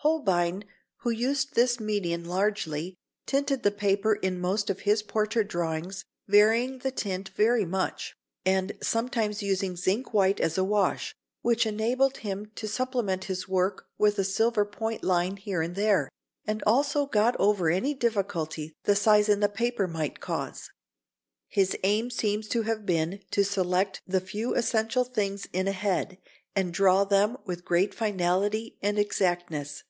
[0.00, 0.62] Holbein,
[0.98, 2.94] who used this medium largely,
[3.26, 8.14] tinted the paper in most of his portrait drawings, varying the tint very much,
[8.44, 13.88] and sometimes using zinc white as a wash, which enabled him to supplement his work
[13.98, 16.08] with a silver point line here and there,
[16.44, 20.70] and also got over any difficulty the size in the paper might cause.
[21.48, 26.18] His aim seems to have been to select the few essential things in a head
[26.54, 29.82] and draw them with great finality and exactness.